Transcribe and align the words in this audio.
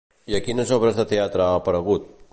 I 0.31 0.37
a 0.37 0.39
quines 0.47 0.71
obres 0.77 0.97
de 1.01 1.07
teatre 1.13 1.47
ha 1.49 1.51
aparegut? 1.61 2.13